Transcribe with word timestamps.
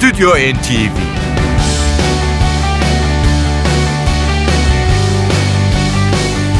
Stüdyo 0.00 0.30
NTV 0.30 0.96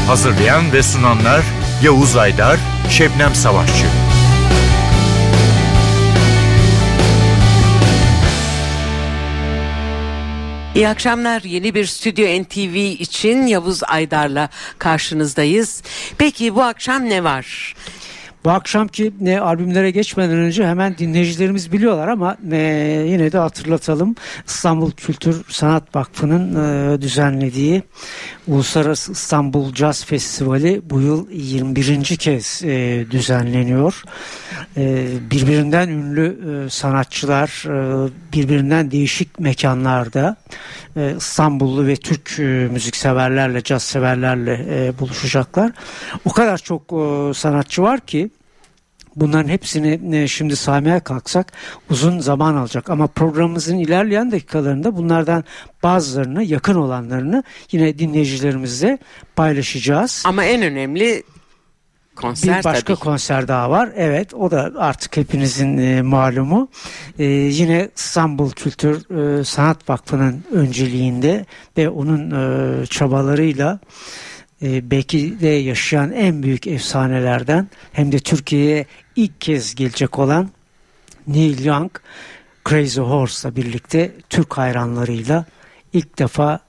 Hazırlayan 0.07 0.73
ve 0.73 0.83
sunanlar 0.83 1.43
Yavuz 1.83 2.17
Aydar, 2.17 2.59
Şebnem 2.89 3.35
Savaşçı. 3.35 3.85
İyi 10.75 10.87
akşamlar. 10.87 11.41
Yeni 11.41 11.75
bir 11.75 11.85
Stüdyo 11.85 12.43
NTV 12.43 12.75
için 12.75 13.47
Yavuz 13.47 13.83
Aydar'la 13.83 14.49
karşınızdayız. 14.77 15.83
Peki 16.17 16.55
bu 16.55 16.63
akşam 16.63 17.09
ne 17.09 17.23
var? 17.23 17.75
Bu 18.45 18.49
akşamki 18.49 19.13
ne 19.21 19.39
albümlere 19.39 19.91
geçmeden 19.91 20.37
önce 20.37 20.67
hemen 20.67 20.97
dinleyicilerimiz 20.97 21.71
biliyorlar 21.71 22.07
ama 22.07 22.37
e, 22.51 22.57
yine 23.07 23.31
de 23.31 23.37
hatırlatalım. 23.37 24.15
İstanbul 24.47 24.91
Kültür 24.91 25.43
Sanat 25.49 25.95
Vakfı'nın 25.95 26.55
e, 26.55 27.01
düzenlediği 27.01 27.83
Uluslararası 28.47 29.11
İstanbul 29.11 29.75
Jazz 29.75 30.05
Festivali 30.05 30.81
bu 30.83 31.01
yıl 31.01 31.31
21. 31.31 32.03
kez 32.03 32.61
e, 32.63 33.05
düzenleniyor. 33.11 34.03
E, 34.77 35.07
birbirinden 35.31 35.89
ünlü 35.89 36.39
e, 36.65 36.69
sanatçılar 36.69 37.63
e, 37.67 38.09
birbirinden 38.33 38.91
değişik 38.91 39.39
mekanlarda 39.39 40.35
e, 40.95 41.13
İstanbullu 41.17 41.87
ve 41.87 41.95
Türk 41.95 42.39
e, 42.39 42.43
müzikseverlerle, 42.71 43.63
caz 43.63 43.83
severlerle 43.83 44.65
e, 44.69 44.99
buluşacaklar. 44.99 45.71
O 46.25 46.31
kadar 46.31 46.57
çok 46.57 46.81
e, 46.81 47.33
sanatçı 47.33 47.81
var 47.81 47.99
ki 47.99 48.30
Bunların 49.15 49.49
hepsini 49.49 50.15
e, 50.15 50.27
şimdi 50.27 50.55
saymaya 50.55 50.99
kalksak 50.99 51.51
uzun 51.89 52.19
zaman 52.19 52.55
alacak 52.55 52.89
ama 52.89 53.07
programımızın 53.07 53.77
ilerleyen 53.77 54.31
dakikalarında 54.31 54.97
bunlardan 54.97 55.43
bazılarını 55.83 56.43
yakın 56.43 56.75
olanlarını 56.75 57.43
yine 57.71 57.99
dinleyicilerimizle 57.99 58.97
paylaşacağız. 59.35 60.23
Ama 60.25 60.43
en 60.43 60.61
önemli 60.61 61.23
konser 62.15 62.59
bir 62.59 62.63
başka 62.63 62.93
tabii. 62.95 63.03
konser 63.03 63.47
daha 63.47 63.69
var. 63.69 63.89
Evet 63.95 64.33
o 64.33 64.51
da 64.51 64.71
artık 64.77 65.17
hepinizin 65.17 65.77
e, 65.77 66.01
malumu. 66.01 66.69
E, 67.19 67.23
yine 67.25 67.89
İstanbul 67.95 68.51
Kültür 68.51 68.95
e, 69.39 69.43
Sanat 69.43 69.89
Vakfı'nın 69.89 70.43
önceliğinde 70.51 71.45
ve 71.77 71.89
onun 71.89 72.31
e, 72.31 72.85
çabalarıyla 72.85 73.79
e, 73.79 74.30
de 74.61 75.47
yaşayan 75.47 76.11
en 76.11 76.43
büyük 76.43 76.67
efsanelerden 76.67 77.69
hem 77.91 78.11
de 78.11 78.19
Türkiye'ye 78.19 78.85
ilk 79.15 79.41
kez 79.41 79.75
gelecek 79.75 80.19
olan 80.19 80.49
Neil 81.27 81.65
Young 81.65 81.91
Crazy 82.69 82.99
Horse'la 82.99 83.55
birlikte 83.55 84.11
Türk 84.29 84.57
hayranlarıyla 84.57 85.45
ilk 85.93 86.19
defa 86.19 86.59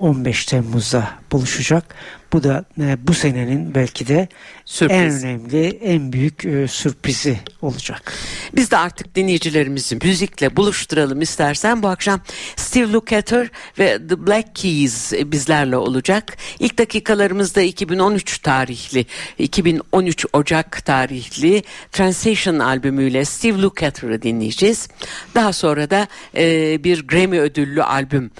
15 0.00 0.44
e, 0.44 0.46
Temmuz'da 0.46 1.10
buluşacak. 1.32 1.94
Bu 2.36 2.42
da 2.42 2.64
e, 2.80 2.96
bu 3.06 3.14
senenin 3.14 3.74
belki 3.74 4.06
de 4.06 4.28
Sürpriz. 4.64 5.24
en 5.24 5.30
önemli, 5.30 5.66
en 5.68 6.12
büyük 6.12 6.44
e, 6.44 6.68
sürprizi 6.68 7.38
olacak. 7.62 8.12
Biz 8.56 8.70
de 8.70 8.76
artık 8.76 9.14
dinleyicilerimizi 9.14 9.98
müzikle 10.02 10.56
buluşturalım 10.56 11.22
istersen. 11.22 11.82
Bu 11.82 11.88
akşam 11.88 12.20
Steve 12.56 12.92
Lukather 12.92 13.48
ve 13.78 13.98
The 14.08 14.26
Black 14.26 14.54
Keys 14.54 15.12
bizlerle 15.12 15.76
olacak. 15.76 16.36
İlk 16.58 16.78
dakikalarımızda 16.78 17.62
2013 17.62 18.38
tarihli, 18.38 19.06
2013 19.38 20.26
Ocak 20.32 20.84
tarihli 20.84 21.62
Transition 21.92 22.58
albümüyle 22.58 23.24
Steve 23.24 23.62
Lukather'ı 23.62 24.22
dinleyeceğiz. 24.22 24.88
Daha 25.34 25.52
sonra 25.52 25.90
da 25.90 26.08
e, 26.36 26.84
bir 26.84 27.06
Grammy 27.06 27.38
ödüllü 27.38 27.82
albüm 27.82 28.30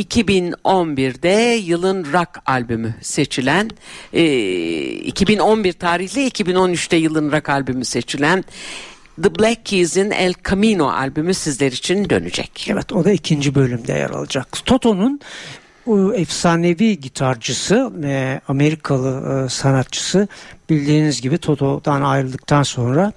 2011'de 0.00 1.54
yılın 1.54 2.04
rock 2.12 2.28
albümü 2.46 2.94
seçilen 3.00 3.70
e, 4.12 4.24
2011 4.90 5.72
tarihli 5.72 6.28
2013'te 6.28 6.96
yılın 6.96 7.32
rock 7.32 7.48
albümü 7.48 7.84
seçilen 7.84 8.44
The 9.22 9.38
Black 9.38 9.66
Keys'in 9.66 10.10
El 10.10 10.34
Camino 10.48 10.88
albümü 10.88 11.34
sizler 11.34 11.72
için 11.72 12.10
dönecek. 12.10 12.66
Evet 12.70 12.92
o 12.92 13.04
da 13.04 13.12
ikinci 13.12 13.54
bölümde 13.54 13.92
yer 13.92 14.10
alacak. 14.10 14.64
Toto'nun 14.66 15.20
o 15.86 16.12
efsanevi 16.12 17.00
gitarcısı, 17.00 17.92
e, 18.04 18.40
Amerikalı 18.48 19.44
e, 19.44 19.48
sanatçısı 19.48 20.28
bildiğiniz 20.70 21.20
gibi 21.22 21.38
Toto'dan 21.38 22.02
ayrıldıktan 22.02 22.62
sonra 22.62 23.12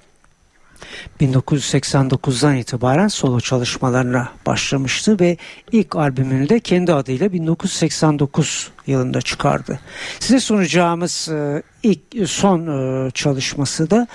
1989'dan 1.20 2.56
itibaren 2.56 3.08
solo 3.08 3.40
çalışmalarına 3.40 4.28
başlamıştı 4.46 5.20
ve 5.20 5.36
ilk 5.72 5.96
albümünü 5.96 6.48
de 6.48 6.60
kendi 6.60 6.92
adıyla 6.92 7.32
1989 7.32 8.70
yılında 8.86 9.22
çıkardı. 9.22 9.80
Size 10.20 10.40
sunacağımız 10.40 11.28
e, 11.28 11.62
ilk 11.82 12.28
son 12.28 12.66
e, 12.66 13.10
çalışması 13.10 13.90
da 13.90 14.06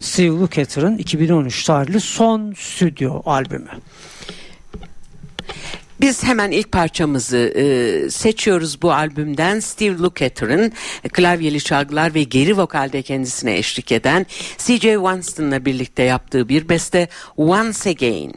Steve 0.00 0.28
Lukather'ın 0.28 0.98
2013 0.98 1.64
tarihli 1.64 2.00
son 2.00 2.54
stüdyo 2.58 3.22
albümü. 3.26 3.70
Biz 6.06 6.24
hemen 6.24 6.50
ilk 6.50 6.72
parçamızı 6.72 7.36
e, 7.36 8.10
seçiyoruz 8.10 8.82
bu 8.82 8.92
albümden. 8.92 9.60
Steve 9.60 9.98
Lukather'ın 9.98 10.72
klavyeli 11.12 11.60
çalgılar 11.60 12.14
ve 12.14 12.22
geri 12.22 12.58
vokalde 12.58 13.02
kendisine 13.02 13.56
eşlik 13.56 13.92
eden 13.92 14.26
C.J. 14.58 14.94
Winston'la 14.94 15.64
birlikte 15.64 16.02
yaptığı 16.02 16.48
bir 16.48 16.68
beste 16.68 17.08
Once 17.36 17.90
Again. 17.90 18.32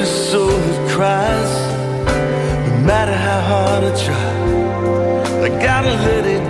This 0.00 0.30
soul 0.30 0.48
that 0.48 0.90
cries, 0.90 1.52
no 2.66 2.86
matter 2.86 3.12
how 3.12 3.40
hard 3.52 3.84
I 3.84 3.92
try. 4.06 4.30
I 5.44 5.48
gotta 5.62 5.92
let 6.08 6.24
it 6.24 6.49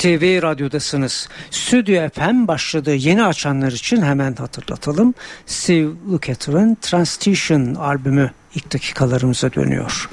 NTV 0.00 0.42
Radyo'dasınız. 0.42 1.28
Stüdyo 1.50 2.08
FM 2.08 2.48
başladığı 2.48 2.94
yeni 2.94 3.24
açanlar 3.24 3.72
için 3.72 4.02
hemen 4.02 4.34
hatırlatalım. 4.34 5.14
Steve 5.46 5.88
Lukather'ın 6.12 6.76
Transition 6.80 7.74
albümü 7.74 8.30
ilk 8.54 8.72
dakikalarımıza 8.74 9.52
dönüyor. 9.52 10.08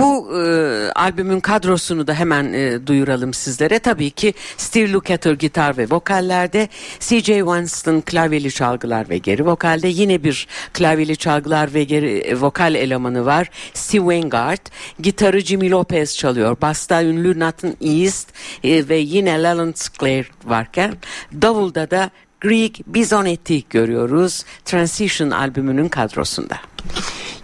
Bu 0.00 0.38
e, 0.38 0.92
albümün 0.94 1.40
kadrosunu 1.40 2.06
da 2.06 2.14
hemen 2.14 2.52
e, 2.52 2.86
duyuralım 2.86 3.34
sizlere. 3.34 3.78
Tabii 3.78 4.10
ki 4.10 4.34
Steve 4.56 4.92
Lukather 4.92 5.32
gitar 5.32 5.76
ve 5.76 5.86
vokallerde, 5.90 6.68
C.J. 7.00 7.38
Winston 7.38 8.00
klavyeli 8.00 8.52
çalgılar 8.52 9.08
ve 9.08 9.18
geri 9.18 9.46
vokalde. 9.46 9.88
Yine 9.88 10.24
bir 10.24 10.48
klavyeli 10.72 11.16
çalgılar 11.16 11.74
ve 11.74 11.84
geri 11.84 12.18
e, 12.18 12.40
vokal 12.40 12.74
elemanı 12.74 13.26
var. 13.26 13.50
Steve 13.74 14.14
Wingard, 14.14 14.66
gitarı 15.00 15.40
Jimmy 15.40 15.70
Lopez 15.70 16.16
çalıyor. 16.16 16.56
Basta 16.62 17.02
ünlü 17.02 17.38
Nathan 17.38 17.76
East 17.80 18.28
e, 18.64 18.88
ve 18.88 18.96
yine 18.96 19.42
Leland 19.42 19.74
Sklar 19.74 20.30
varken 20.44 20.94
davulda 21.42 21.90
da 21.90 22.10
Greg 22.40 22.74
Bisonetti 22.86 23.64
görüyoruz 23.70 24.44
Transition 24.64 25.30
albümünün 25.30 25.88
kadrosunda. 25.88 26.56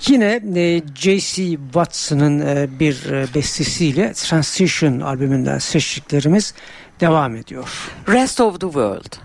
Yine 0.08 0.40
e, 0.56 0.82
J.C. 0.94 1.56
Watson'ın 1.64 2.40
e, 2.40 2.69
bir 2.81 3.12
e, 3.12 3.26
bestesiyle 3.34 4.12
Transition 4.12 5.00
albümünden 5.00 5.58
seçtiklerimiz 5.58 6.55
devam 7.00 7.36
ediyor. 7.36 7.91
Rest 8.08 8.41
of 8.41 8.60
the 8.60 8.67
World. 8.67 9.17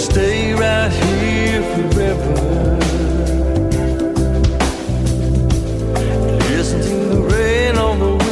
Stay 0.00 0.54
right 0.54 0.90
here 0.90 1.62
forever? 1.74 2.34
Listen 6.48 6.80
to 6.80 6.96
the 7.14 7.20
rain 7.34 7.76
on 7.76 7.98
the 7.98 8.24
window. 8.24 8.30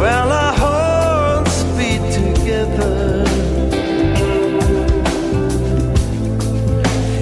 Well, 0.00 0.30
our 0.30 0.54
hearts 0.54 1.62
beat 1.76 2.02
together. 2.12 3.24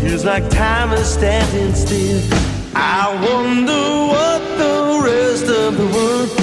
Feels 0.02 0.24
like 0.24 0.48
time 0.50 0.92
is 0.92 1.08
standing 1.08 1.74
still. 1.74 2.20
I 2.74 3.08
wonder 3.26 3.84
what 4.12 4.42
the 4.58 5.00
rest 5.04 5.48
of 5.48 5.76
the 5.78 5.86
world 5.86 6.35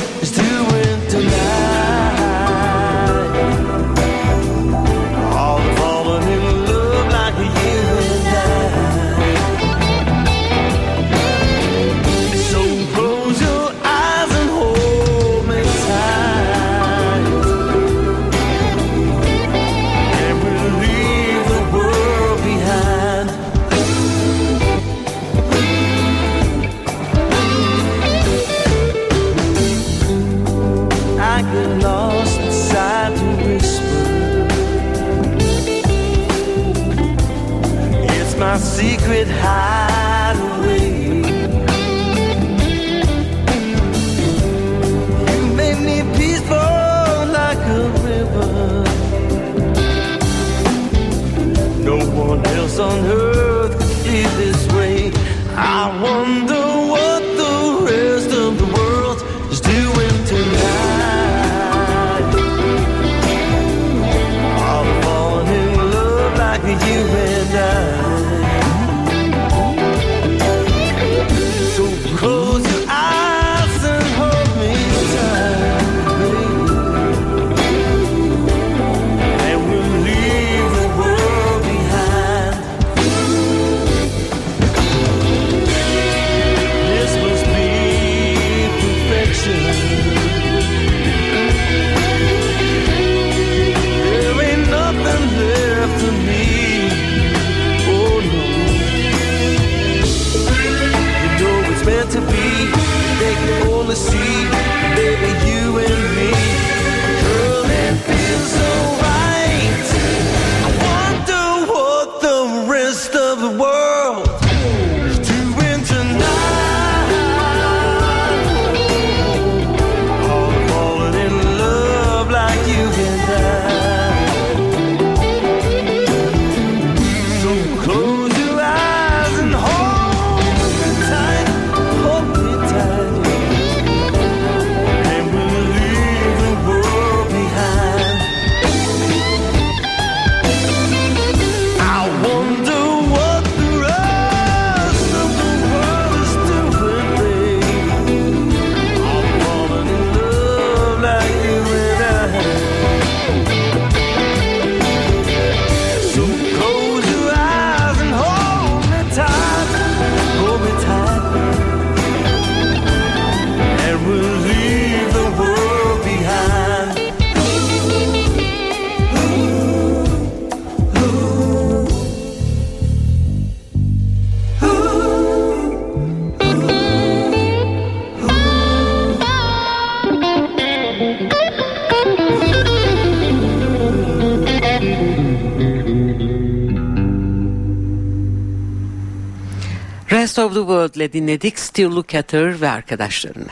of 190.54 190.68
the 190.68 190.74
World 190.74 190.96
ile 190.96 191.14
dinledik 191.14 191.60
Steve 191.60 191.88
Lukather 191.88 192.62
ve 192.62 192.70
arkadaşlarını. 192.70 193.48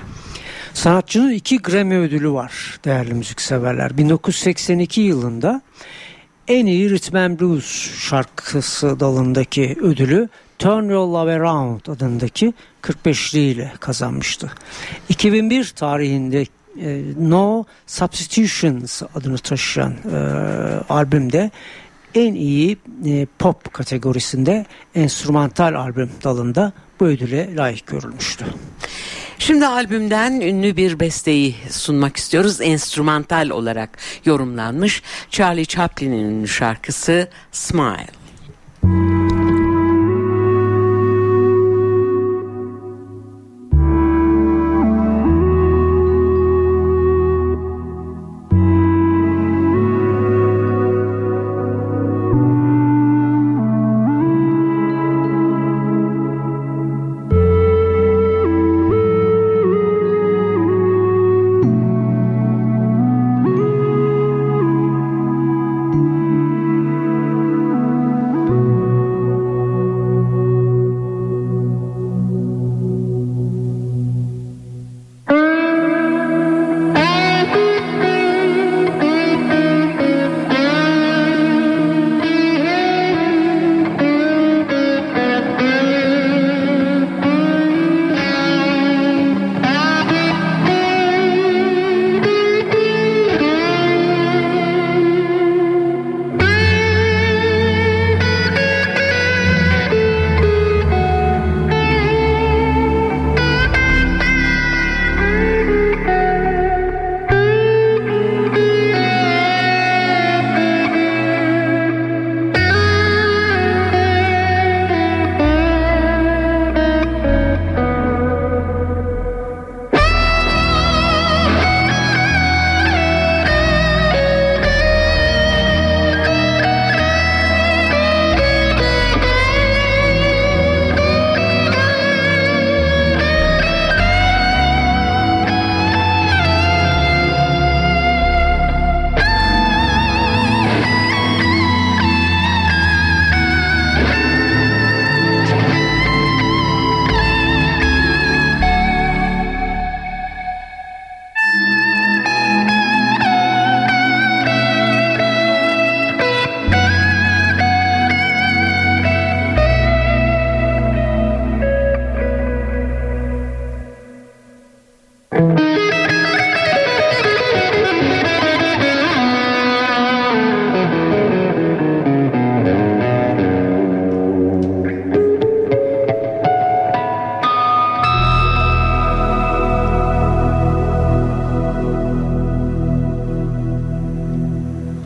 Sanatçının 0.74 1.32
iki 1.32 1.58
Grammy 1.58 1.98
ödülü 1.98 2.32
var 2.32 2.80
değerli 2.86 3.14
müzikseverler. 3.14 3.98
1982 3.98 5.02
yılında 5.02 5.62
en 6.48 6.66
iyi 6.66 6.90
Rhythm 6.90 7.16
and 7.16 7.40
Blues 7.40 8.00
şarkısı 8.00 9.00
dalındaki 9.00 9.78
ödülü 9.82 10.30
Turn 10.60 10.90
Your 10.90 11.08
Love 11.08 11.34
Around 11.34 11.86
adındaki 11.88 12.54
45'li 12.82 13.40
ile 13.40 13.72
kazanmıştı. 13.80 14.52
2001 15.10 15.74
tarihinde 15.76 16.46
e, 16.82 17.02
No 17.20 17.64
Substitutions 17.88 19.02
adını 19.16 19.38
taşıyan 19.38 19.94
e, 20.14 20.18
albümde 20.90 21.52
en 22.16 22.34
iyi 22.34 22.78
e, 23.06 23.28
pop 23.40 23.74
kategorisinde 23.74 24.66
enstrümantal 24.96 25.74
albüm 25.74 26.12
dalında 26.24 26.74
bu 27.00 27.06
ödüle 27.06 27.56
layık 27.56 27.88
görülmüştü. 27.88 28.46
Şimdi 29.40 29.68
albümden 29.68 30.42
ünlü 30.42 30.78
bir 30.78 31.00
besteyi 31.00 31.56
sunmak 31.70 32.18
istiyoruz. 32.18 32.62
Enstrümantal 32.62 33.50
olarak 33.50 33.98
yorumlanmış 34.26 35.04
Charlie 35.30 35.66
Chaplin'in 35.66 36.46
şarkısı 36.46 37.28
Smile. 37.52 38.21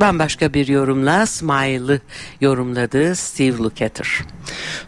Bambaşka 0.06 0.54
bir 0.54 0.68
yorumla 0.68 1.26
Smile'ı 1.26 2.00
yorumladı 2.42 3.16
Steve 3.16 3.58
Lukather. 3.58 4.08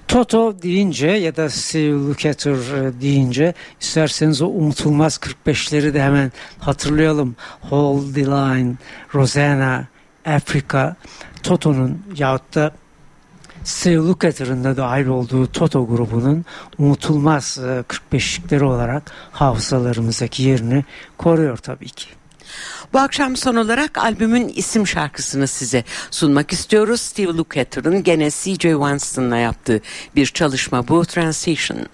Toto 0.07 0.61
deyince 0.61 1.07
ya 1.07 1.35
da 1.35 1.49
Steve 1.49 1.91
Lukather 1.91 2.53
e, 2.53 3.01
deyince 3.01 3.53
isterseniz 3.81 4.41
o 4.41 4.47
unutulmaz 4.47 5.19
45'leri 5.45 5.93
de 5.93 6.01
hemen 6.01 6.31
hatırlayalım. 6.59 7.35
Hold 7.61 8.15
the 8.15 8.25
Line, 8.25 8.73
Rosanna, 9.13 9.87
Africa, 10.25 10.95
Toto'nun 11.43 12.03
yahut 12.17 12.55
da 12.55 12.71
Steve 13.63 13.95
Lukather'ın 13.95 14.63
da 14.63 14.77
dahil 14.77 15.07
olduğu 15.07 15.47
Toto 15.47 15.87
grubunun 15.87 16.45
unutulmaz 16.77 17.59
45'likleri 18.11 18.63
olarak 18.63 19.03
hafızalarımızdaki 19.31 20.43
yerini 20.43 20.85
koruyor 21.17 21.57
tabii 21.57 21.89
ki. 21.89 22.16
Bu 22.93 22.99
akşam 22.99 23.37
son 23.37 23.55
olarak 23.55 23.97
albümün 23.97 24.47
isim 24.47 24.87
şarkısını 24.87 25.47
size 25.47 25.83
sunmak 26.11 26.53
istiyoruz. 26.53 27.01
Steve 27.01 27.27
Lukather'ın 27.27 28.03
gene 28.03 28.29
C.J. 28.29 28.71
Winston'la 28.71 29.37
yaptığı 29.37 29.81
bir 30.15 30.25
çalışma 30.25 30.87
bu 30.87 31.05
Transition. 31.05 31.87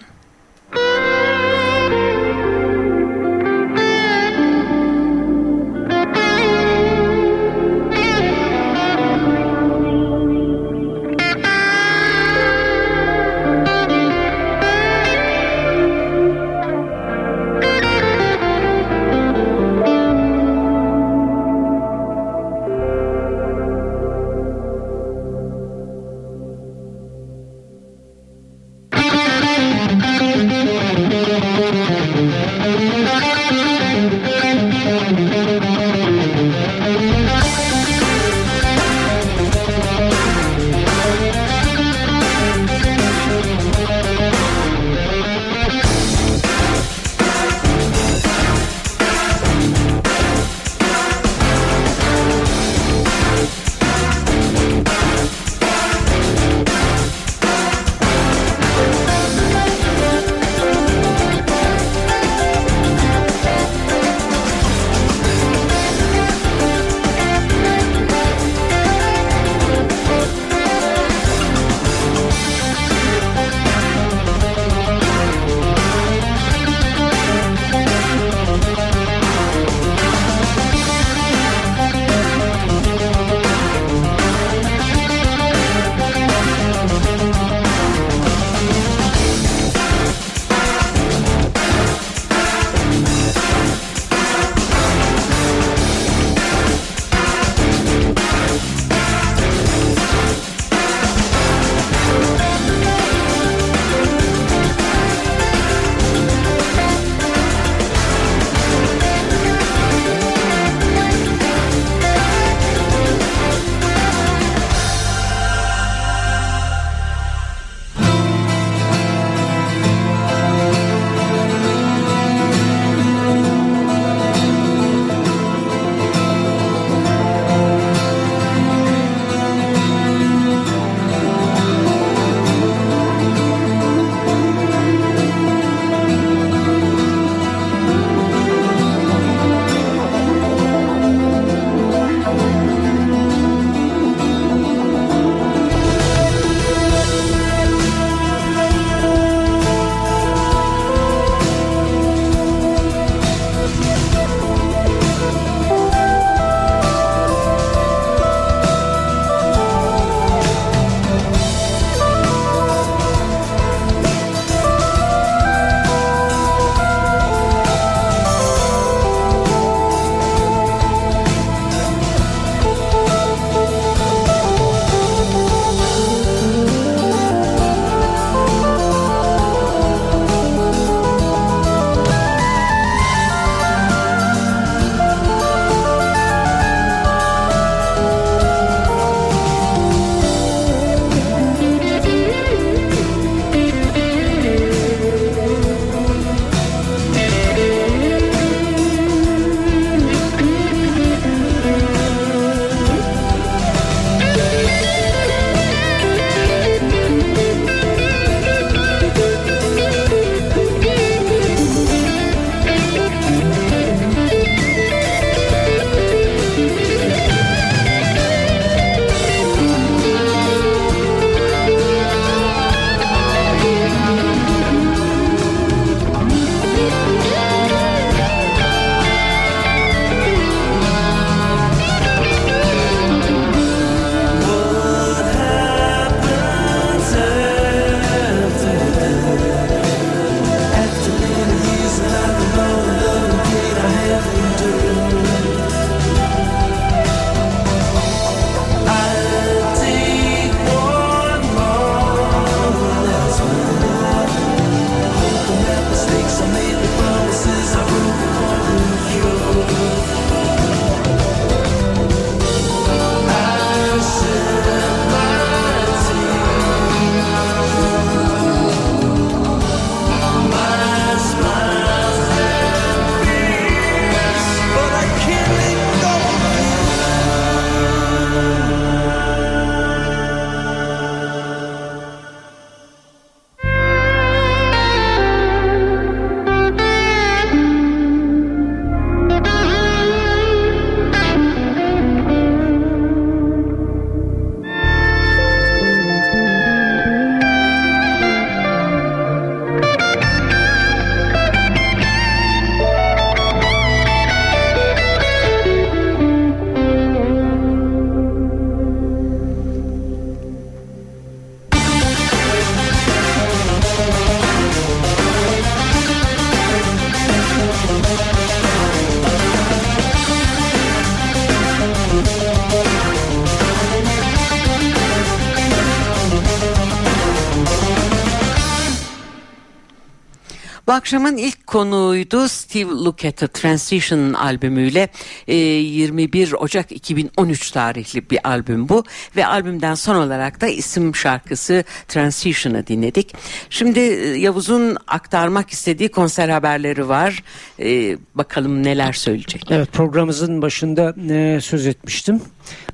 Bu 330.87 330.91
akşamın 330.91 331.37
ilk 331.37 331.67
konuğuydu 331.67 332.47
Steve 332.47 332.89
Lukather 332.89 333.47
Transition 333.47 334.33
albümüyle 334.33 335.09
e, 335.47 335.55
21 335.55 336.53
Ocak 336.53 336.91
2013 336.91 337.71
tarihli 337.71 338.29
bir 338.29 338.49
albüm 338.49 338.89
bu 338.89 339.03
ve 339.35 339.47
albümden 339.47 339.95
son 339.95 340.15
olarak 340.15 340.61
da 340.61 340.67
isim 340.67 341.15
şarkısı 341.15 341.83
Transition'ı 342.07 342.87
dinledik. 342.87 343.35
Şimdi 343.69 343.99
e, 343.99 344.27
Yavuz'un 344.27 344.97
aktarmak 345.07 345.69
istediği 345.69 346.09
konser 346.09 346.49
haberleri 346.49 347.09
var. 347.09 347.43
E, 347.79 348.17
bakalım 348.35 348.83
neler 348.83 349.13
söyleyecek. 349.13 349.65
Evet 349.69 349.91
programımızın 349.91 350.61
başında 350.61 351.15
e, 351.29 351.61
söz 351.61 351.87
etmiştim. 351.87 352.41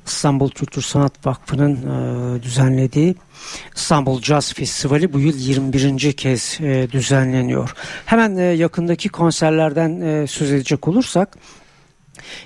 İstanbul 0.06 0.50
Kültür 0.50 0.82
Sanat 0.82 1.26
Vakfı'nın 1.26 1.76
e, 1.76 2.42
düzenlediği 2.42 3.14
İstanbul 3.76 4.22
Jazz 4.22 4.52
Festivali 4.52 5.12
bu 5.12 5.20
yıl 5.20 5.38
21. 5.38 6.12
kez 6.12 6.58
e, 6.60 6.88
düzenleniyor. 6.92 7.74
Hemen 8.06 8.36
e, 8.36 8.42
yakındaki 8.42 9.08
konserlerden 9.08 10.00
e, 10.00 10.26
söz 10.26 10.52
edecek 10.52 10.88
olursak 10.88 11.36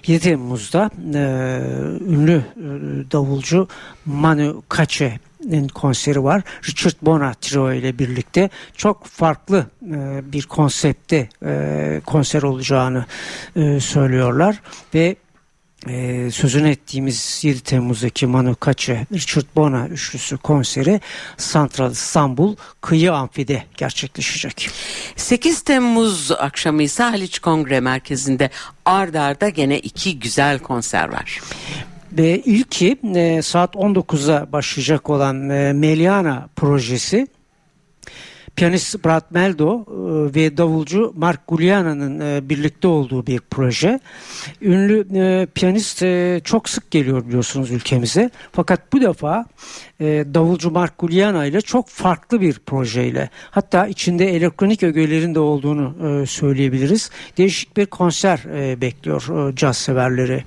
7 0.07 0.21
Temmuz'da 0.21 0.91
e, 1.15 1.21
ünlü 2.05 2.37
e, 2.57 2.63
davulcu 3.13 3.69
Manu 4.07 4.63
Katche'nin 4.69 5.69
konseri 5.69 6.25
var. 6.25 6.43
Richard 6.69 6.95
Bona 7.03 7.35
Trio 7.35 7.73
ile 7.73 7.99
birlikte 7.99 8.51
çok 8.77 9.07
farklı 9.07 9.67
e, 9.83 10.33
bir 10.33 10.43
konsepte 10.43 11.29
e, 11.45 12.01
konser 12.07 12.43
olacağını 12.43 13.07
e, 13.57 13.81
söylüyorlar 13.81 14.61
ve 14.95 15.17
e, 15.89 16.31
sözünü 16.31 16.69
ettiğimiz 16.69 17.41
7 17.43 17.61
Temmuz'daki 17.61 18.27
Manu 18.27 18.57
Katche, 18.57 19.07
Richard 19.13 19.47
Bona 19.57 19.89
üçlüsü 19.89 20.37
konseri 20.37 21.01
Santral 21.37 21.93
İstanbul 21.93 22.57
Kıyı 22.81 23.13
Amfi'de 23.13 23.63
gerçekleşecek. 23.77 24.71
8 25.17 25.61
Temmuz 25.61 26.33
akşamı 26.33 26.83
ise 26.83 27.03
Haliç 27.03 27.39
Kongre 27.39 27.81
Merkezi'nde 27.81 28.51
ard 28.85 29.15
arda 29.15 29.49
gene 29.49 29.79
iki 29.79 30.19
güzel 30.19 30.59
konser 30.59 31.09
var. 31.09 31.41
Ve 32.13 32.41
ilki 32.41 32.97
e, 33.15 33.43
saat 33.43 33.75
19'a 33.75 34.53
başlayacak 34.53 35.11
olan 35.11 35.51
e, 35.51 35.73
Meliana 35.73 36.49
projesi 36.57 37.27
piyanist 38.57 39.05
Brad 39.05 39.23
Meldo 39.31 39.81
e, 39.81 40.35
ve 40.35 40.57
davulcu 40.57 41.13
Mark 41.17 41.49
Guliana'nın 41.49 42.21
e, 42.21 42.49
birlikte 42.49 42.89
olduğu 42.89 43.27
bir 43.27 43.41
proje. 43.51 44.01
Ünlü 44.63 45.07
e, 45.15 45.47
piyanist 45.47 46.05
çok 46.45 46.69
sık 46.69 46.91
geliyor 46.91 47.27
biliyorsunuz 47.27 47.71
ülkemize. 47.71 48.31
Fakat 48.53 48.93
bu 48.93 49.01
defa 49.01 49.47
davulcu 50.01 50.71
Mark 50.71 50.99
Guliana 50.99 51.45
ile 51.47 51.61
çok 51.61 51.89
farklı 51.89 52.41
bir 52.41 52.59
projeyle 52.59 53.31
hatta 53.51 53.87
içinde 53.87 54.37
elektronik 54.37 54.83
ögelerin 54.83 55.35
de 55.35 55.41
olduğunu 55.41 56.27
söyleyebiliriz. 56.27 57.11
Değişik 57.39 57.77
bir 57.77 57.87
konser 57.87 58.41
bekliyor 58.81 59.53
caz 59.57 59.77
severleri. 59.77 60.45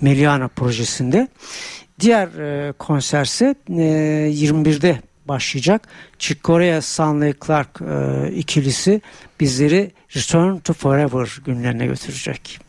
Meliana 0.00 0.48
projesinde. 0.48 1.28
Diğer 2.00 2.28
konserse 2.72 3.54
e, 3.68 3.72
21'de 3.72 5.00
başlayacak. 5.28 5.88
Chick 6.18 6.44
Corea, 6.44 6.82
Stanley 6.82 7.34
Clark 7.46 7.80
e, 7.80 8.32
ikilisi 8.32 9.00
bizleri 9.40 9.90
Return 10.16 10.56
to 10.58 10.72
Forever 10.72 11.38
günlerine 11.44 11.86
götürecek. 11.86 12.68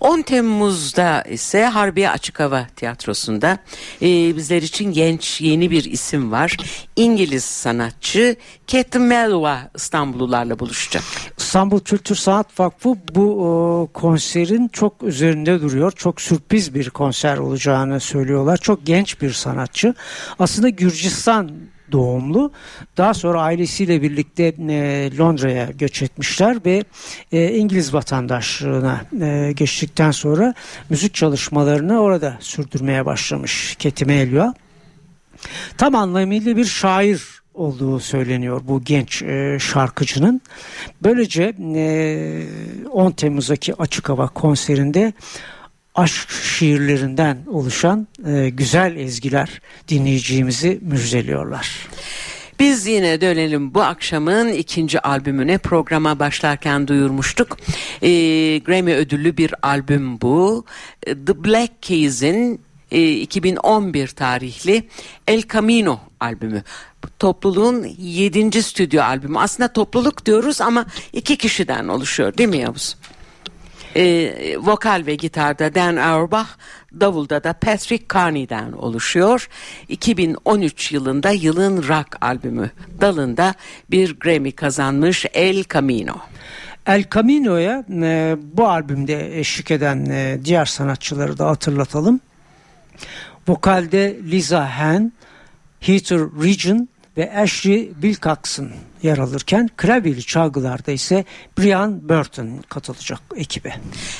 10 0.00 0.22
Temmuz'da 0.22 1.22
ise 1.22 1.64
Harbiye 1.64 2.10
Açık 2.10 2.40
Hava 2.40 2.66
Tiyatrosu'nda 2.76 3.58
e, 4.02 4.36
bizler 4.36 4.62
için 4.62 4.92
genç 4.92 5.40
yeni 5.40 5.70
bir 5.70 5.84
isim 5.84 6.32
var. 6.32 6.56
İngiliz 6.96 7.44
sanatçı 7.44 8.36
Cat 8.66 8.94
Melwa 8.94 9.70
İstanbullularla 9.74 10.58
buluşacak. 10.58 11.02
İstanbul 11.38 11.80
Kültür 11.80 12.14
Sanat 12.14 12.60
Vakfı 12.60 12.96
bu 13.14 13.28
e, 13.28 13.92
konserin 13.92 14.68
çok 14.68 15.02
üzerinde 15.02 15.60
duruyor. 15.60 15.92
Çok 15.92 16.20
sürpriz 16.20 16.74
bir 16.74 16.90
konser 16.90 17.38
olacağını 17.38 18.00
söylüyorlar. 18.00 18.56
Çok 18.56 18.86
genç 18.86 19.22
bir 19.22 19.32
sanatçı. 19.32 19.94
Aslında 20.38 20.68
Gürcistan 20.68 21.50
doğumlu. 21.92 22.52
Daha 22.96 23.14
sonra 23.14 23.40
ailesiyle 23.40 24.02
birlikte 24.02 24.44
e, 24.44 25.10
Londra'ya 25.18 25.70
göç 25.78 26.02
etmişler 26.02 26.56
ve 26.66 26.84
e, 27.32 27.54
İngiliz 27.54 27.94
vatandaşlığına 27.94 29.00
e, 29.20 29.52
geçtikten 29.52 30.10
sonra 30.10 30.54
müzik 30.90 31.14
çalışmalarını 31.14 32.00
orada 32.00 32.36
sürdürmeye 32.40 33.06
başlamış 33.06 33.76
Ketime 33.78 34.14
Elva. 34.14 34.54
Tam 35.76 35.94
anlamıyla 35.94 36.56
bir 36.56 36.64
şair 36.64 37.38
olduğu 37.54 38.00
söyleniyor 38.00 38.60
bu 38.64 38.84
genç 38.84 39.22
e, 39.22 39.58
şarkıcının. 39.60 40.40
Böylece 41.02 41.54
e, 41.74 42.46
10 42.90 43.10
Temmuz'daki 43.10 43.74
açık 43.74 44.08
hava 44.08 44.28
konserinde 44.28 45.12
aşk 45.98 46.30
şiirlerinden 46.30 47.38
oluşan 47.46 48.08
e, 48.26 48.48
güzel 48.48 48.96
ezgiler 48.96 49.60
dinleyeceğimizi 49.88 50.78
müjdeliyorlar. 50.82 51.88
Biz 52.60 52.86
yine 52.86 53.20
dönelim 53.20 53.74
bu 53.74 53.82
akşamın 53.82 54.48
ikinci 54.52 55.00
albümüne 55.00 55.58
programa 55.58 56.18
başlarken 56.18 56.88
duyurmuştuk. 56.88 57.58
E, 58.02 58.08
Grammy 58.58 58.94
ödüllü 58.94 59.36
bir 59.36 59.54
albüm 59.62 60.20
bu. 60.20 60.64
The 61.04 61.44
Black 61.44 61.72
Keys'in 61.82 62.60
e, 62.90 63.12
2011 63.12 64.08
tarihli 64.08 64.88
El 65.26 65.42
Camino 65.52 66.00
albümü. 66.20 66.62
Topluluğun 67.18 67.86
yedinci 67.98 68.62
stüdyo 68.62 69.02
albümü. 69.02 69.38
Aslında 69.38 69.72
topluluk 69.72 70.26
diyoruz 70.26 70.60
ama 70.60 70.86
iki 71.12 71.36
kişiden 71.36 71.88
oluşuyor 71.88 72.36
değil 72.38 72.48
mi 72.48 72.58
Yavuz? 72.58 72.96
E, 73.96 74.34
vokal 74.58 75.02
ve 75.06 75.14
gitarda 75.14 75.74
Dan 75.74 75.96
Auerbach, 75.96 76.48
davulda 77.00 77.44
da 77.44 77.52
Patrick 77.52 78.04
Carney'den 78.14 78.72
oluşuyor. 78.72 79.48
2013 79.88 80.92
yılında 80.92 81.30
yılın 81.30 81.76
rock 81.88 82.16
albümü 82.20 82.70
dalında 83.00 83.54
bir 83.90 84.20
Grammy 84.20 84.52
kazanmış 84.52 85.26
El 85.34 85.64
Camino. 85.64 86.16
El 86.86 87.04
Camino'ya 87.14 87.84
e, 88.02 88.36
bu 88.52 88.68
albümde 88.68 89.38
eşlik 89.38 89.70
eden 89.70 90.06
e, 90.10 90.38
diğer 90.44 90.64
sanatçıları 90.64 91.38
da 91.38 91.46
hatırlatalım. 91.46 92.20
Vokalde 93.48 94.16
Lisa 94.24 94.78
Han, 94.78 95.12
Heather 95.80 96.20
Region 96.20 96.88
ve 97.18 97.36
Ashley 97.36 97.92
Wilcoxon 97.92 98.70
yer 99.02 99.18
alırken 99.18 99.70
klavyeli 99.76 100.22
çalgılarda 100.22 100.92
ise 100.92 101.24
Brian 101.58 102.08
Burton 102.08 102.64
katılacak 102.68 103.20
ekibe. 103.36 103.74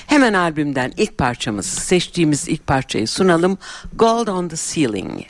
Hemen 0.06 0.32
albümden 0.32 0.92
ilk 0.96 1.18
parçamız 1.18 1.66
seçtiğimiz 1.66 2.48
ilk 2.48 2.66
parçayı 2.66 3.08
sunalım. 3.08 3.58
Gold 3.94 4.26
on 4.28 4.48
the 4.48 4.56
Ceiling. 4.56 5.20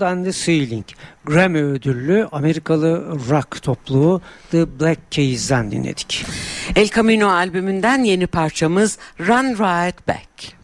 Gold 0.00 0.12
and 0.12 0.24
the 0.24 0.32
Ceiling 0.32 0.84
Grammy 1.24 1.62
ödüllü 1.62 2.28
Amerikalı 2.32 3.18
rock 3.30 3.62
topluluğu 3.62 4.20
The 4.50 4.80
Black 4.80 5.00
Keys'den 5.10 5.70
dinledik. 5.70 6.24
El 6.76 6.88
Camino 6.88 7.28
albümünden 7.28 8.04
yeni 8.04 8.26
parçamız 8.26 8.98
Run 9.20 9.50
Right 9.52 10.08
Back. 10.08 10.59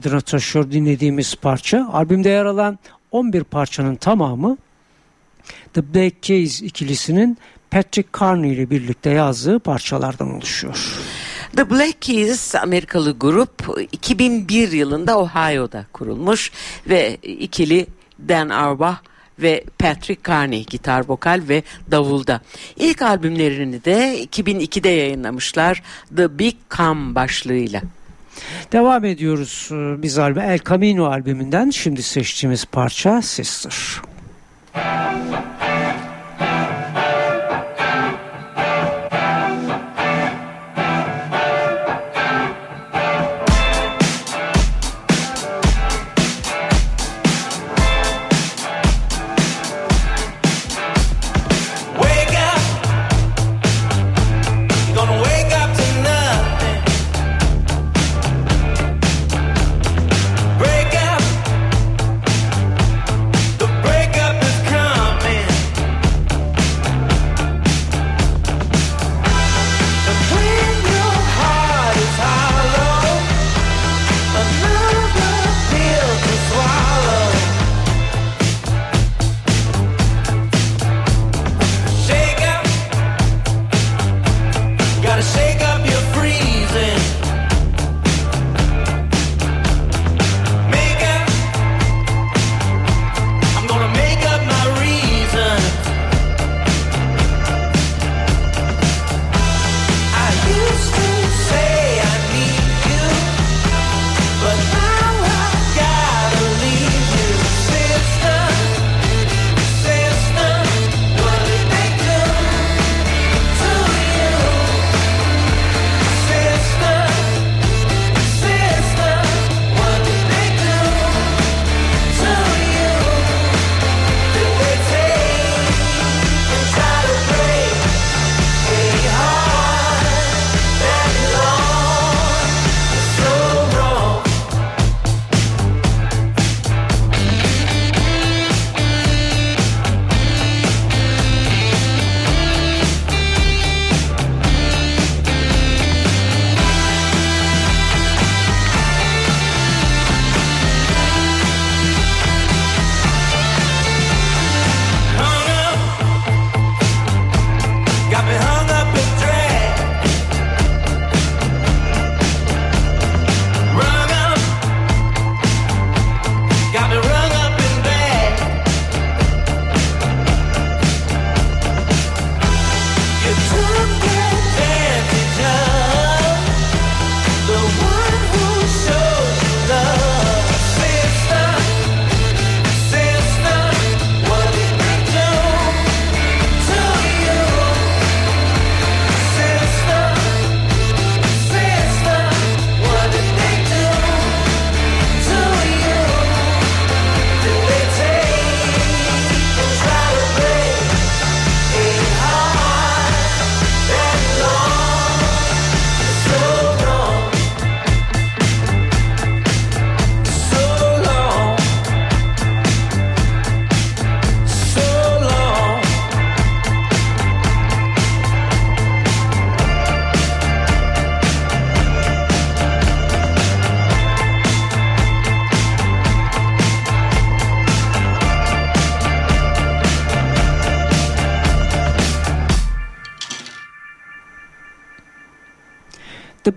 Adını 0.00 0.20
taşıyor 0.20 0.70
dinlediğimiz 0.70 1.34
parça. 1.34 1.88
Albümde 1.92 2.28
yer 2.28 2.44
alan 2.44 2.78
11 3.10 3.44
parçanın 3.44 3.94
tamamı 3.96 4.56
The 5.74 5.94
Black 5.94 6.22
Keys 6.22 6.62
ikilisinin 6.62 7.38
Patrick 7.70 8.08
Carney 8.20 8.52
ile 8.52 8.70
birlikte 8.70 9.10
yazdığı 9.10 9.58
parçalardan 9.58 10.34
oluşuyor. 10.34 10.96
The 11.56 11.70
Black 11.70 12.02
Keys 12.02 12.54
Amerikalı 12.54 13.18
grup 13.18 13.78
2001 13.92 14.72
yılında 14.72 15.18
Ohio'da 15.18 15.86
kurulmuş 15.92 16.52
ve 16.88 17.16
ikili 17.22 17.86
Dan 18.28 18.48
Auerbach 18.48 18.98
ve 19.38 19.64
Patrick 19.78 20.30
Carney 20.30 20.64
gitar 20.64 21.08
vokal 21.08 21.42
ve 21.48 21.62
davulda. 21.90 22.40
İlk 22.76 23.02
albümlerini 23.02 23.84
de 23.84 24.24
2002'de 24.24 24.88
yayınlamışlar 24.88 25.82
The 26.16 26.38
Big 26.38 26.54
Come 26.76 27.14
başlığıyla. 27.14 27.82
Devam 28.72 29.04
ediyoruz 29.04 29.68
e, 29.72 30.02
biz 30.02 30.18
albüm 30.18 30.42
El 30.42 30.58
Camino 30.68 31.04
albümünden 31.04 31.70
şimdi 31.70 32.02
seçtiğimiz 32.02 32.64
parça 32.64 33.22
Sister. 33.22 33.74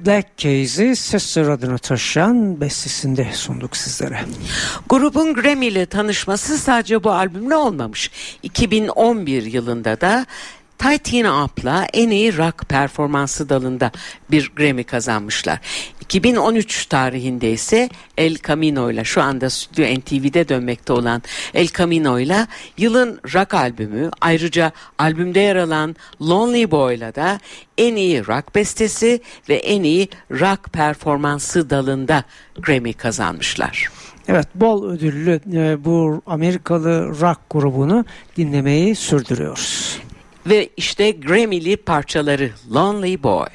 Black 0.05 0.37
Keys'i 0.37 0.95
Sister 0.95 1.43
adını 1.43 1.77
taşıyan 1.77 2.61
bestesinde 2.61 3.27
sunduk 3.33 3.77
sizlere. 3.77 4.19
Grubun 4.89 5.33
Grammy 5.33 5.67
ile 5.67 5.85
tanışması 5.85 6.57
sadece 6.57 7.03
bu 7.03 7.11
albümle 7.11 7.55
olmamış. 7.55 8.11
2011 8.43 9.43
yılında 9.43 10.01
da 10.01 10.25
Tighten 10.77 11.43
Up'la 11.43 11.87
en 11.93 12.09
iyi 12.09 12.37
rock 12.37 12.69
performansı 12.69 13.49
dalında 13.49 13.91
bir 14.31 14.51
Grammy 14.55 14.83
kazanmışlar. 14.83 15.59
2013 16.01 16.85
tarihinde 16.85 17.51
ise 17.51 17.89
El 18.17 18.37
Camino 18.47 18.91
ile 18.91 19.03
şu 19.03 19.21
anda 19.21 19.49
Stüdyo 19.49 19.95
NTV'de 19.95 20.49
dönmekte 20.49 20.93
olan 20.93 21.21
El 21.53 21.67
Camino 21.67 22.19
ile 22.19 22.47
yılın 22.77 23.19
rock 23.33 23.53
albümü 23.53 24.11
ayrıca 24.21 24.71
albümde 24.97 25.39
yer 25.39 25.55
alan 25.55 25.95
Lonely 26.21 26.71
Boy'la 26.71 27.15
da 27.15 27.39
en 27.77 27.95
iyi 27.95 28.27
rock 28.27 28.55
bestesi 28.55 29.21
ve 29.49 29.55
en 29.55 29.83
iyi 29.83 30.07
rock 30.31 30.73
performansı 30.73 31.69
dalında 31.69 32.23
Grammy 32.57 32.93
kazanmışlar. 32.93 33.89
Evet 34.27 34.47
bol 34.55 34.89
ödüllü 34.89 35.39
e, 35.53 35.85
bu 35.85 36.21
Amerikalı 36.25 37.19
rock 37.21 37.39
grubunu 37.49 38.05
dinlemeyi 38.37 38.95
sürdürüyoruz. 38.95 39.99
Ve 40.45 40.69
işte 40.77 41.11
Grammy'li 41.11 41.77
parçaları 41.77 42.51
Lonely 42.73 43.23
Boy. 43.23 43.47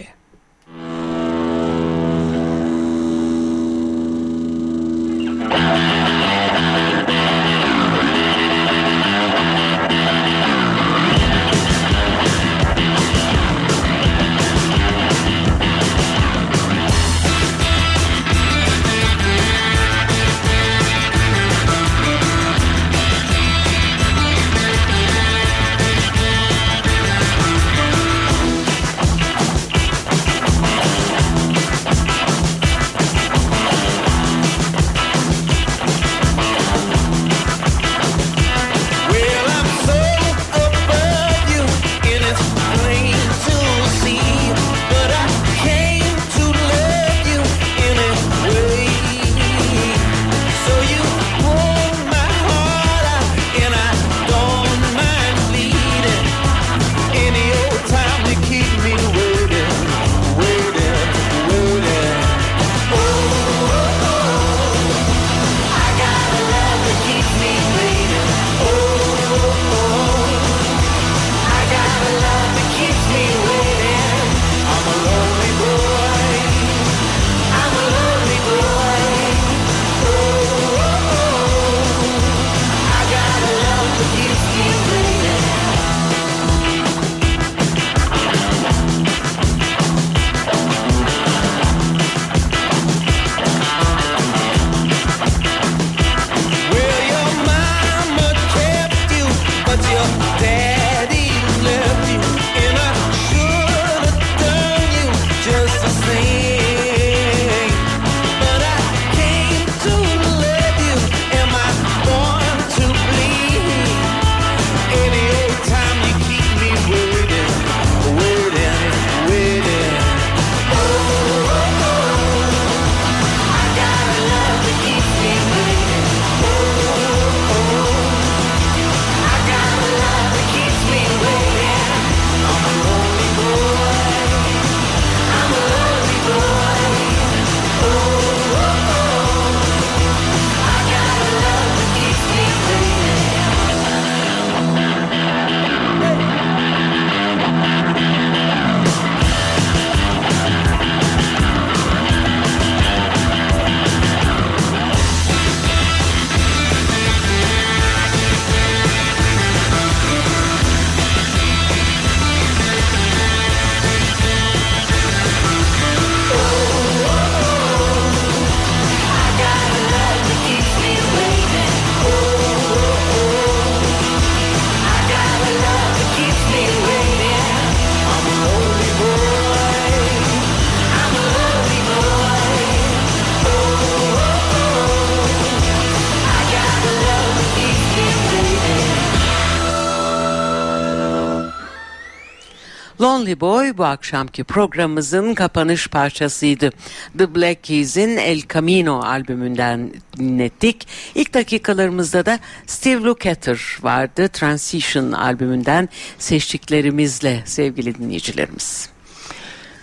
Lonely 193.28 193.40
Boy 193.40 193.76
bu 193.76 193.84
akşamki 193.84 194.44
programımızın 194.44 195.34
kapanış 195.34 195.88
parçasıydı. 195.88 196.70
The 197.18 197.34
Black 197.34 197.64
Keys'in 197.64 198.16
El 198.16 198.42
Camino 198.54 199.00
albümünden 199.00 199.90
dinlettik. 200.18 200.88
İlk 201.14 201.34
dakikalarımızda 201.34 202.26
da 202.26 202.38
Steve 202.66 203.02
Lukather 203.02 203.78
vardı. 203.82 204.28
Transition 204.28 205.12
albümünden 205.12 205.88
seçtiklerimizle 206.18 207.42
sevgili 207.44 207.98
dinleyicilerimiz. 207.98 208.88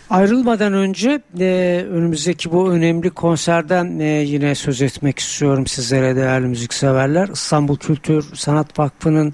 Ayrılmadan 0.09 0.73
önce 0.73 1.21
e, 1.39 1.85
önümüzdeki 1.91 2.51
bu 2.51 2.71
önemli 2.71 3.09
konserden 3.09 3.99
e, 3.99 4.05
yine 4.05 4.55
söz 4.55 4.81
etmek 4.81 5.19
istiyorum 5.19 5.67
sizlere 5.67 6.15
değerli 6.15 6.47
müzikseverler. 6.47 7.27
İstanbul 7.27 7.77
Kültür 7.77 8.35
Sanat 8.35 8.79
Vakfı'nın 8.79 9.33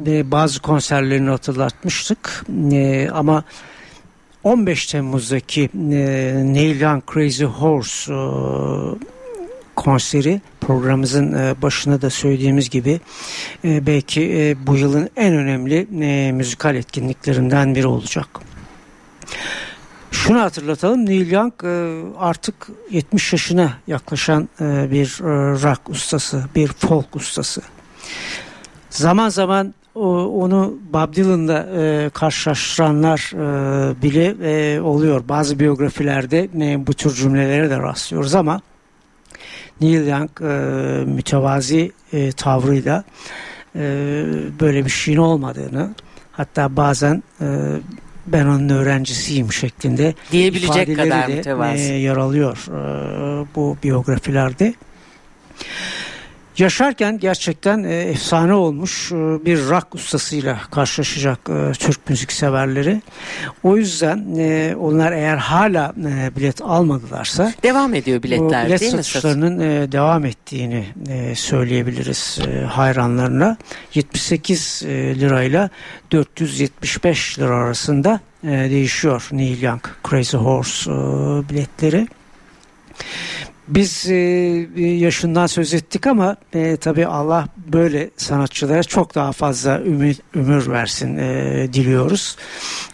bazı 0.00 0.62
konserlerini 0.62 1.30
hatırlatmıştık 1.30 2.44
E, 2.72 3.08
ama 3.12 3.44
15 4.44 4.86
Temmuz'daki 4.86 5.62
e, 5.62 5.68
Neil 6.44 6.80
Young 6.80 7.02
Crazy 7.14 7.44
Horse 7.44 8.12
e, 8.12 8.18
konseri 9.76 10.40
programımızın 10.60 11.56
başına 11.62 12.02
da 12.02 12.10
söylediğimiz 12.10 12.70
gibi 12.70 13.00
belki 13.64 14.56
bu 14.66 14.76
yılın 14.76 15.10
en 15.16 15.34
önemli 15.34 15.86
müzikal 16.32 16.74
etkinliklerinden 16.74 17.74
biri 17.74 17.86
olacak. 17.86 18.26
Şunu 20.10 20.40
hatırlatalım 20.40 21.06
Neil 21.06 21.30
Young 21.30 21.52
artık 22.18 22.54
70 22.90 23.32
yaşına 23.32 23.72
yaklaşan 23.86 24.48
bir 24.60 25.18
rock 25.62 25.88
ustası, 25.88 26.44
bir 26.54 26.68
folk 26.68 27.16
ustası. 27.16 27.62
Zaman 28.90 29.28
zaman 29.28 29.74
onu 29.94 30.78
Bob 30.92 31.14
Dylan'la 31.14 31.68
e, 31.76 32.10
karşılaştıranlar 32.10 33.32
e, 33.34 34.02
bile 34.02 34.34
e, 34.42 34.80
oluyor. 34.80 35.28
Bazı 35.28 35.58
biyografilerde 35.58 36.48
e, 36.60 36.86
bu 36.86 36.94
tür 36.94 37.14
cümlelere 37.14 37.70
de 37.70 37.78
rastlıyoruz 37.78 38.34
ama 38.34 38.60
Neil 39.80 40.06
Young 40.06 40.30
e, 40.40 40.44
mütevazi 41.04 41.92
e, 42.12 42.32
tavrıyla 42.32 43.04
e, 43.76 43.80
böyle 44.60 44.84
bir 44.84 44.90
şeyin 44.90 45.18
olmadığını 45.18 45.90
hatta 46.32 46.76
bazen 46.76 47.22
e, 47.40 47.46
ben 48.26 48.46
onun 48.46 48.68
öğrencisiyim 48.68 49.52
şeklinde 49.52 50.14
Diyebilecek 50.32 50.96
kadar 50.96 51.28
de, 51.28 51.34
mütevazı. 51.36 51.82
e, 51.82 51.94
yer 51.94 52.16
alıyor 52.16 52.66
e, 52.68 53.46
bu 53.56 53.76
biyografilerde. 53.82 54.74
Yaşarken 56.58 57.18
gerçekten 57.18 57.84
e, 57.84 57.94
efsane 57.94 58.54
olmuş 58.54 59.12
e, 59.12 59.14
bir 59.44 59.58
rock 59.58 59.94
ustasıyla 59.94 60.58
karşılaşacak 60.70 61.38
e, 61.48 61.72
Türk 61.72 62.08
müzik 62.08 62.32
severleri. 62.32 63.02
O 63.62 63.76
yüzden 63.76 64.34
e, 64.38 64.76
onlar 64.76 65.12
eğer 65.12 65.36
hala 65.36 65.94
e, 66.08 66.36
bilet 66.36 66.62
almadılarsa 66.62 67.52
Devam 67.62 67.94
ediyor 67.94 68.22
biletler 68.22 68.66
bilet 68.66 68.80
değil 68.80 68.92
mi? 68.94 69.04
satışlarının 69.04 69.60
e, 69.60 69.92
devam 69.92 70.24
ettiğini 70.24 70.86
e, 71.08 71.34
söyleyebiliriz 71.34 72.38
e, 72.48 72.64
hayranlarına. 72.64 73.56
78 73.94 74.82
e, 74.86 75.20
lirayla 75.20 75.70
475 76.12 77.38
lira 77.38 77.56
arasında 77.56 78.20
e, 78.44 78.48
değişiyor 78.48 79.28
Neil 79.32 79.62
Young 79.62 79.82
Crazy 80.10 80.36
Horse 80.36 80.90
e, 80.90 80.94
biletleri. 81.50 82.06
Biz 83.68 84.10
e, 84.10 84.14
yaşından 84.80 85.46
söz 85.46 85.74
ettik 85.74 86.06
ama 86.06 86.36
e, 86.54 86.76
tabii 86.76 87.06
Allah 87.06 87.48
böyle 87.72 88.10
sanatçılara 88.16 88.82
çok 88.82 89.14
daha 89.14 89.32
fazla 89.32 89.80
ümit, 89.80 90.20
ömür 90.34 90.70
versin 90.70 91.18
e, 91.18 91.68
diliyoruz. 91.72 92.36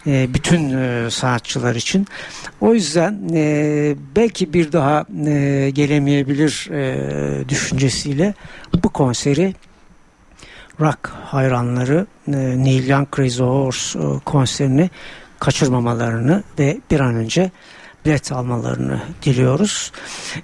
E, 0.07 0.33
bütün 0.33 0.77
e, 0.77 1.07
sanatçılar 1.11 1.75
için. 1.75 2.07
O 2.61 2.73
yüzden 2.73 3.29
e, 3.33 3.95
belki 4.15 4.53
bir 4.53 4.71
daha 4.71 5.05
e, 5.27 5.69
gelemeyebilir 5.73 6.69
e, 6.71 7.49
düşüncesiyle 7.49 8.33
bu 8.83 8.89
konseri 8.89 9.55
rock 10.79 11.09
hayranları 11.25 12.07
e, 12.27 12.31
Neil 12.63 12.87
Young 12.87 13.07
Crazy 13.15 13.43
Horse 13.43 13.99
konserini 14.25 14.89
kaçırmamalarını 15.39 16.43
ve 16.59 16.77
bir 16.91 16.99
an 16.99 17.15
önce 17.15 17.51
bilet 18.05 18.31
almalarını 18.31 19.01
diliyoruz. 19.23 19.91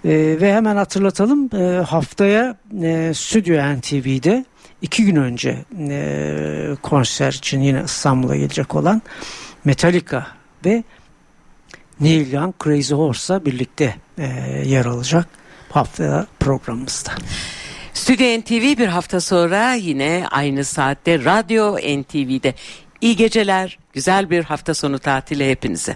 E, 0.06 0.38
ve 0.42 0.54
hemen 0.54 0.76
hatırlatalım 0.76 1.50
e, 1.56 1.84
haftaya 1.84 2.58
e, 2.84 3.12
Stüdyo 3.16 3.78
NTV'de 3.78 4.46
iki 4.82 5.06
gün 5.06 5.16
önce 5.16 5.66
e, 5.90 6.76
konser 6.82 7.34
için 7.34 7.60
yine 7.60 7.82
İstanbul'a 7.86 8.36
gelecek 8.36 8.76
olan 8.76 9.02
Metallica 9.66 10.28
ve 10.66 10.84
Neil 12.00 12.34
Young 12.34 12.56
Crazy 12.64 12.94
Horse'la 12.94 13.46
birlikte 13.46 13.96
e, 14.18 14.26
yer 14.66 14.86
alacak 14.86 15.28
haftaya 15.72 16.26
programımızda. 16.40 17.12
Stüdyo 17.94 18.40
NTV 18.40 18.78
bir 18.78 18.88
hafta 18.88 19.22
sonra 19.22 19.74
yine 19.74 20.26
aynı 20.32 20.64
saatte 20.64 21.26
Radyo 21.26 21.78
NTV'de. 21.78 22.54
İyi 23.02 23.16
geceler, 23.16 23.80
güzel 23.94 24.30
bir 24.30 24.44
hafta 24.44 24.74
sonu 24.74 25.00
tatili 25.00 25.50
hepinize. 25.50 25.96